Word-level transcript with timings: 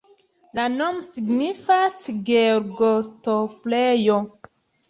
La 0.59 0.63
nomo 0.77 1.03
signifas: 1.09 1.99
Georgo-stoplejo. 2.31 4.21